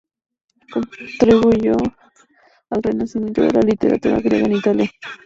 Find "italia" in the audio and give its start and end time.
4.53-4.89